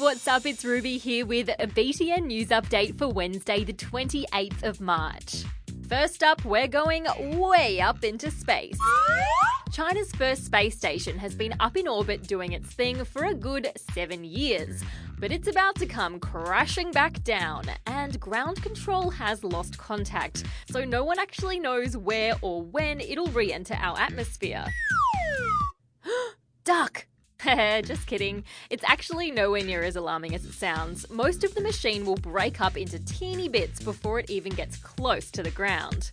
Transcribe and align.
what's 0.00 0.28
up? 0.28 0.46
It's 0.46 0.64
Ruby 0.64 0.96
here 0.96 1.26
with 1.26 1.48
a 1.58 1.66
BTN 1.66 2.26
news 2.26 2.48
update 2.48 2.96
for 2.96 3.08
Wednesday, 3.08 3.64
the 3.64 3.72
28th 3.72 4.62
of 4.62 4.80
March. 4.80 5.44
First 5.88 6.22
up, 6.22 6.44
we're 6.44 6.68
going 6.68 7.06
way 7.36 7.80
up 7.80 8.04
into 8.04 8.30
space. 8.30 8.78
China's 9.72 10.12
first 10.12 10.44
space 10.44 10.76
station 10.76 11.18
has 11.18 11.34
been 11.34 11.52
up 11.58 11.76
in 11.76 11.88
orbit 11.88 12.28
doing 12.28 12.52
its 12.52 12.68
thing 12.68 13.04
for 13.04 13.24
a 13.24 13.34
good 13.34 13.72
seven 13.92 14.22
years, 14.22 14.82
but 15.18 15.32
it's 15.32 15.48
about 15.48 15.74
to 15.76 15.86
come 15.86 16.20
crashing 16.20 16.92
back 16.92 17.24
down, 17.24 17.64
and 17.86 18.20
ground 18.20 18.62
control 18.62 19.10
has 19.10 19.42
lost 19.42 19.78
contact, 19.78 20.44
so 20.70 20.84
no 20.84 21.02
one 21.02 21.18
actually 21.18 21.58
knows 21.58 21.96
where 21.96 22.34
or 22.40 22.62
when 22.62 23.00
it'll 23.00 23.26
re 23.26 23.52
enter 23.52 23.74
our 23.74 23.98
atmosphere. 23.98 24.64
Duck! 26.64 27.06
Just 27.84 28.06
kidding. 28.08 28.42
It's 28.68 28.82
actually 28.84 29.30
nowhere 29.30 29.62
near 29.62 29.84
as 29.84 29.94
alarming 29.94 30.34
as 30.34 30.44
it 30.44 30.52
sounds. 30.52 31.08
Most 31.08 31.44
of 31.44 31.54
the 31.54 31.60
machine 31.60 32.04
will 32.04 32.16
break 32.16 32.60
up 32.60 32.76
into 32.76 32.98
teeny 32.98 33.48
bits 33.48 33.80
before 33.80 34.18
it 34.18 34.28
even 34.28 34.52
gets 34.52 34.76
close 34.76 35.30
to 35.30 35.44
the 35.44 35.50
ground. 35.52 36.10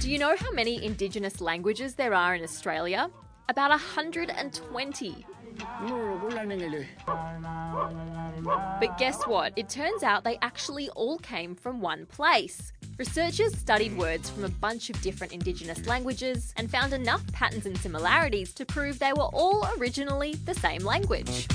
Do 0.00 0.10
you 0.10 0.18
know 0.18 0.34
how 0.36 0.50
many 0.50 0.84
Indigenous 0.84 1.40
languages 1.40 1.94
there 1.94 2.14
are 2.14 2.34
in 2.34 2.42
Australia? 2.42 3.08
About 3.48 3.70
120. 3.70 5.26
But 8.80 8.98
guess 8.98 9.22
what? 9.24 9.52
It 9.54 9.68
turns 9.68 10.02
out 10.02 10.24
they 10.24 10.38
actually 10.42 10.88
all 10.90 11.18
came 11.18 11.54
from 11.54 11.80
one 11.80 12.06
place. 12.06 12.72
Researchers 12.98 13.54
studied 13.54 13.94
words 13.98 14.30
from 14.30 14.44
a 14.44 14.48
bunch 14.48 14.88
of 14.88 14.98
different 15.02 15.34
Indigenous 15.34 15.86
languages 15.86 16.54
and 16.56 16.70
found 16.70 16.94
enough 16.94 17.22
patterns 17.30 17.66
and 17.66 17.76
similarities 17.76 18.54
to 18.54 18.64
prove 18.64 18.98
they 18.98 19.12
were 19.12 19.28
all 19.34 19.68
originally 19.78 20.34
the 20.46 20.54
same 20.54 20.82
language. 20.82 21.46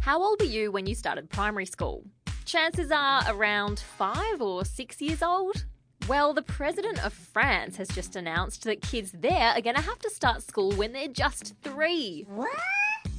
How 0.00 0.22
old 0.22 0.40
were 0.40 0.46
you 0.46 0.72
when 0.72 0.86
you 0.86 0.94
started 0.94 1.28
primary 1.28 1.66
school? 1.66 2.04
Chances 2.46 2.90
are 2.90 3.22
around 3.28 3.78
five 3.78 4.40
or 4.40 4.64
six 4.64 5.02
years 5.02 5.22
old. 5.22 5.66
Well, 6.08 6.32
the 6.32 6.42
president 6.42 7.04
of 7.04 7.12
France 7.12 7.76
has 7.76 7.88
just 7.88 8.16
announced 8.16 8.64
that 8.64 8.80
kids 8.80 9.12
there 9.12 9.52
are 9.54 9.60
going 9.60 9.76
to 9.76 9.82
have 9.82 9.98
to 9.98 10.10
start 10.10 10.42
school 10.42 10.72
when 10.72 10.92
they're 10.94 11.08
just 11.08 11.54
three. 11.62 12.24
What? 12.26 12.48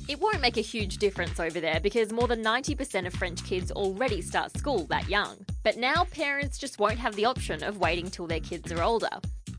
It 0.07 0.19
won't 0.19 0.39
make 0.39 0.57
a 0.57 0.61
huge 0.61 0.97
difference 0.97 1.39
over 1.39 1.59
there 1.59 1.79
because 1.79 2.11
more 2.11 2.27
than 2.27 2.43
90% 2.43 3.07
of 3.07 3.13
French 3.15 3.43
kids 3.43 3.71
already 3.71 4.21
start 4.21 4.55
school 4.55 4.85
that 4.85 5.09
young. 5.09 5.35
But 5.63 5.77
now 5.77 6.03
parents 6.11 6.59
just 6.59 6.77
won't 6.77 6.99
have 6.99 7.15
the 7.15 7.25
option 7.25 7.63
of 7.63 7.79
waiting 7.79 8.11
till 8.11 8.27
their 8.27 8.39
kids 8.39 8.71
are 8.71 8.83
older. 8.83 9.09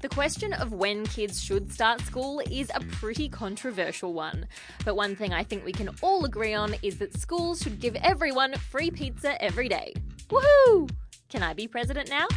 The 0.03 0.09
question 0.09 0.53
of 0.53 0.73
when 0.73 1.05
kids 1.07 1.43
should 1.43 1.73
start 1.73 2.01
school 2.03 2.41
is 2.49 2.71
a 2.75 2.81
pretty 2.81 3.29
controversial 3.29 4.13
one. 4.13 4.47
But 4.85 4.95
one 4.95 5.17
thing 5.17 5.33
I 5.33 5.43
think 5.43 5.65
we 5.65 5.73
can 5.73 5.91
all 6.01 6.25
agree 6.25 6.55
on 6.55 6.77
is 6.81 6.99
that 6.99 7.19
schools 7.19 7.61
should 7.61 7.81
give 7.81 7.97
everyone 7.97 8.55
free 8.55 8.93
pizza 8.93 9.43
every 9.43 9.69
day. 9.69 9.95
Woohoo! 10.29 10.89
Can 11.29 11.43
I 11.43 11.55
be 11.55 11.67
president 11.67 12.09
now? 12.09 12.29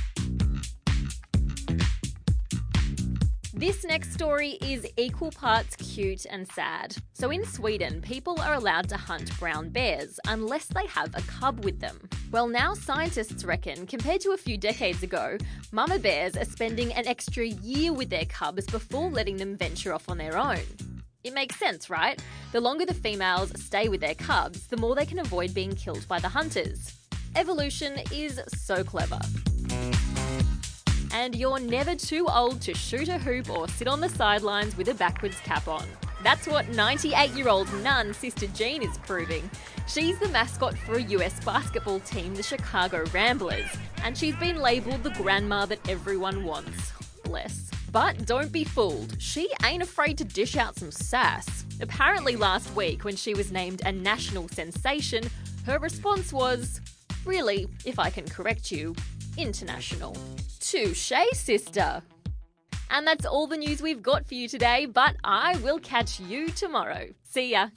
This 3.59 3.83
next 3.83 4.13
story 4.13 4.51
is 4.61 4.87
equal 4.95 5.31
parts 5.31 5.75
cute 5.75 6.25
and 6.29 6.49
sad. 6.49 6.95
So, 7.11 7.29
in 7.29 7.43
Sweden, 7.43 8.01
people 8.01 8.39
are 8.39 8.53
allowed 8.53 8.87
to 8.87 8.95
hunt 8.95 9.37
brown 9.37 9.67
bears 9.67 10.17
unless 10.25 10.67
they 10.67 10.85
have 10.85 11.13
a 11.13 11.21
cub 11.23 11.65
with 11.65 11.81
them. 11.81 11.99
Well, 12.31 12.47
now 12.47 12.73
scientists 12.73 13.43
reckon, 13.43 13.85
compared 13.85 14.21
to 14.21 14.31
a 14.31 14.37
few 14.37 14.57
decades 14.57 15.03
ago, 15.03 15.37
mama 15.73 15.99
bears 15.99 16.37
are 16.37 16.45
spending 16.45 16.93
an 16.93 17.05
extra 17.05 17.47
year 17.47 17.91
with 17.91 18.09
their 18.09 18.23
cubs 18.23 18.65
before 18.65 19.09
letting 19.09 19.35
them 19.35 19.57
venture 19.57 19.93
off 19.93 20.07
on 20.07 20.17
their 20.17 20.37
own. 20.37 20.63
It 21.25 21.33
makes 21.33 21.57
sense, 21.57 21.89
right? 21.89 22.17
The 22.53 22.61
longer 22.61 22.85
the 22.85 22.93
females 22.93 23.51
stay 23.61 23.89
with 23.89 23.99
their 23.99 24.15
cubs, 24.15 24.67
the 24.67 24.77
more 24.77 24.95
they 24.95 25.05
can 25.05 25.19
avoid 25.19 25.53
being 25.53 25.75
killed 25.75 26.07
by 26.07 26.19
the 26.19 26.29
hunters. 26.29 26.95
Evolution 27.35 27.99
is 28.09 28.39
so 28.55 28.85
clever 28.85 29.19
and 31.11 31.35
you're 31.35 31.59
never 31.59 31.95
too 31.95 32.27
old 32.27 32.61
to 32.61 32.73
shoot 32.73 33.09
a 33.09 33.17
hoop 33.17 33.49
or 33.49 33.67
sit 33.67 33.87
on 33.87 33.99
the 33.99 34.09
sidelines 34.09 34.77
with 34.77 34.89
a 34.89 34.93
backwards 34.93 35.39
cap 35.39 35.67
on. 35.67 35.85
That's 36.23 36.47
what 36.47 36.69
98 36.69 37.31
year 37.31 37.47
old 37.47 37.71
nun 37.81 38.13
Sister 38.13 38.47
Jean 38.47 38.81
is 38.83 38.97
proving. 38.99 39.49
She's 39.87 40.19
the 40.19 40.27
mascot 40.29 40.77
for 40.77 40.95
a 40.95 41.01
US 41.01 41.43
basketball 41.43 41.99
team, 42.01 42.35
the 42.35 42.43
Chicago 42.43 43.05
Ramblers, 43.13 43.69
and 44.03 44.17
she's 44.17 44.35
been 44.35 44.57
labelled 44.57 45.03
the 45.03 45.11
grandma 45.11 45.65
that 45.65 45.87
everyone 45.89 46.43
wants. 46.43 46.91
Bless. 47.23 47.71
But 47.91 48.25
don't 48.25 48.51
be 48.51 48.63
fooled, 48.63 49.19
she 49.19 49.49
ain't 49.65 49.81
afraid 49.81 50.17
to 50.19 50.23
dish 50.23 50.55
out 50.55 50.77
some 50.77 50.91
sass. 50.91 51.65
Apparently, 51.81 52.35
last 52.35 52.75
week, 52.75 53.03
when 53.03 53.15
she 53.15 53.33
was 53.33 53.51
named 53.51 53.81
a 53.85 53.91
national 53.91 54.47
sensation, 54.49 55.23
her 55.65 55.79
response 55.79 56.31
was, 56.31 56.81
Really, 57.25 57.67
if 57.85 57.97
I 57.97 58.09
can 58.09 58.27
correct 58.27 58.71
you, 58.71 58.95
international. 59.37 60.15
Touche, 60.69 61.13
sister. 61.33 62.03
And 62.91 63.07
that's 63.07 63.25
all 63.25 63.47
the 63.47 63.57
news 63.57 63.81
we've 63.81 64.03
got 64.03 64.27
for 64.27 64.35
you 64.35 64.47
today, 64.47 64.85
but 64.85 65.15
I 65.23 65.57
will 65.63 65.79
catch 65.79 66.19
you 66.19 66.49
tomorrow. 66.49 67.07
See 67.23 67.51
ya. 67.51 67.69